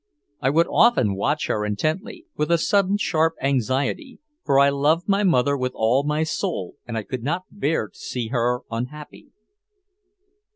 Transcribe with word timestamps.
I 0.39 0.49
would 0.49 0.65
often 0.65 1.13
watch 1.13 1.45
her 1.45 1.63
intently, 1.63 2.25
with 2.35 2.49
a 2.49 2.57
sudden 2.57 2.97
sharp 2.97 3.35
anxiety, 3.39 4.19
for 4.43 4.57
I 4.59 4.69
loved 4.69 5.07
my 5.07 5.23
mother 5.23 5.55
with 5.55 5.73
all 5.75 6.03
my 6.03 6.23
soul 6.23 6.73
and 6.87 6.97
I 6.97 7.03
could 7.03 7.21
not 7.21 7.43
bear 7.51 7.87
to 7.89 7.95
see 7.95 8.29
her 8.29 8.61
unhappy. 8.71 9.29